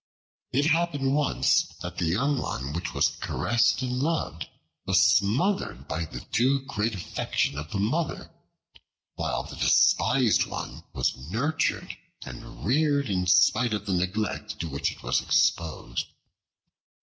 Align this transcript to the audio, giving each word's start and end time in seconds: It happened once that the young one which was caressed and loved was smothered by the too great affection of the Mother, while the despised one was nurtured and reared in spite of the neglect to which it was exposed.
It 0.51 0.65
happened 0.65 1.13
once 1.13 1.61
that 1.83 1.99
the 1.99 2.05
young 2.07 2.39
one 2.39 2.73
which 2.73 2.95
was 2.95 3.07
caressed 3.09 3.83
and 3.83 3.99
loved 3.99 4.47
was 4.87 4.99
smothered 4.99 5.87
by 5.87 6.05
the 6.05 6.21
too 6.21 6.61
great 6.65 6.95
affection 6.95 7.55
of 7.55 7.69
the 7.69 7.77
Mother, 7.77 8.31
while 9.13 9.43
the 9.43 9.55
despised 9.57 10.47
one 10.47 10.83
was 10.93 11.15
nurtured 11.29 11.95
and 12.25 12.65
reared 12.65 13.11
in 13.11 13.27
spite 13.27 13.75
of 13.75 13.85
the 13.85 13.93
neglect 13.93 14.57
to 14.61 14.67
which 14.67 14.91
it 14.91 15.03
was 15.03 15.21
exposed. 15.21 16.07